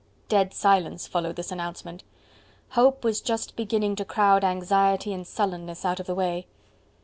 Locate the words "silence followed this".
0.51-1.51